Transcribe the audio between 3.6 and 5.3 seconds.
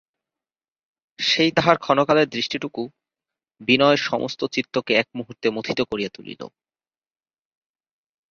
বিনয়ের সমস্ত চিত্তকে এক